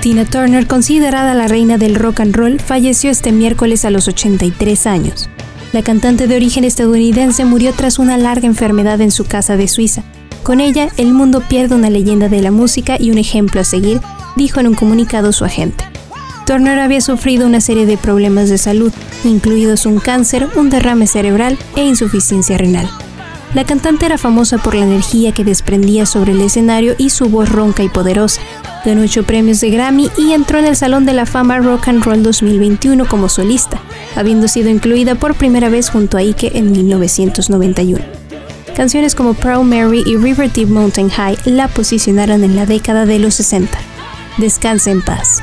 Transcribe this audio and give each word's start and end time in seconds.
Tina 0.00 0.24
Turner, 0.24 0.66
considerada 0.66 1.34
la 1.34 1.48
reina 1.48 1.76
del 1.76 1.96
rock 1.96 2.20
and 2.20 2.36
roll, 2.36 2.60
falleció 2.60 3.10
este 3.10 3.32
miércoles 3.32 3.84
a 3.84 3.90
los 3.90 4.06
83 4.06 4.86
años. 4.86 5.28
La 5.72 5.82
cantante 5.82 6.28
de 6.28 6.36
origen 6.36 6.62
estadounidense 6.62 7.44
murió 7.44 7.72
tras 7.72 7.98
una 7.98 8.16
larga 8.18 8.46
enfermedad 8.46 9.00
en 9.00 9.10
su 9.10 9.24
casa 9.24 9.56
de 9.56 9.66
Suiza. 9.66 10.04
Con 10.44 10.60
ella, 10.60 10.88
el 10.96 11.12
mundo 11.12 11.42
pierde 11.48 11.74
una 11.74 11.90
leyenda 11.90 12.28
de 12.28 12.42
la 12.42 12.52
música 12.52 12.96
y 13.00 13.10
un 13.10 13.18
ejemplo 13.18 13.60
a 13.60 13.64
seguir, 13.64 14.00
dijo 14.36 14.60
en 14.60 14.68
un 14.68 14.74
comunicado 14.74 15.32
su 15.32 15.44
agente. 15.44 15.84
Turner 16.46 16.78
había 16.78 17.00
sufrido 17.00 17.46
una 17.46 17.60
serie 17.60 17.84
de 17.84 17.96
problemas 17.96 18.48
de 18.48 18.58
salud, 18.58 18.92
incluidos 19.24 19.86
un 19.86 19.98
cáncer, 19.98 20.48
un 20.54 20.70
derrame 20.70 21.08
cerebral 21.08 21.58
e 21.74 21.84
insuficiencia 21.84 22.56
renal. 22.56 22.88
La 23.54 23.64
cantante 23.64 24.06
era 24.06 24.16
famosa 24.16 24.58
por 24.58 24.76
la 24.76 24.84
energía 24.84 25.32
que 25.32 25.42
desprendía 25.42 26.06
sobre 26.06 26.32
el 26.32 26.40
escenario 26.40 26.94
y 26.98 27.10
su 27.10 27.28
voz 27.28 27.48
ronca 27.48 27.82
y 27.82 27.88
poderosa. 27.88 28.40
Ganó 28.84 29.02
ocho 29.02 29.24
premios 29.24 29.60
de 29.60 29.70
Grammy 29.70 30.08
y 30.16 30.32
entró 30.32 30.58
en 30.58 30.66
el 30.66 30.76
Salón 30.76 31.04
de 31.04 31.14
la 31.14 31.26
Fama 31.26 31.58
Rock 31.58 31.88
and 31.88 32.04
Roll 32.04 32.22
2021 32.22 33.06
como 33.06 33.28
solista, 33.28 33.80
habiendo 34.14 34.46
sido 34.46 34.70
incluida 34.70 35.16
por 35.16 35.34
primera 35.34 35.68
vez 35.68 35.90
junto 35.90 36.16
a 36.16 36.20
Ike 36.20 36.52
en 36.54 36.70
1991. 36.70 37.98
Canciones 38.76 39.16
como 39.16 39.34
Proud 39.34 39.64
Mary 39.64 40.04
y 40.06 40.16
River 40.16 40.50
Deep 40.50 40.68
Mountain 40.68 41.10
High 41.10 41.36
la 41.44 41.66
posicionaron 41.66 42.44
en 42.44 42.54
la 42.54 42.66
década 42.66 43.04
de 43.04 43.18
los 43.18 43.34
60. 43.34 43.76
Descansa 44.38 44.92
en 44.92 45.02
paz. 45.02 45.42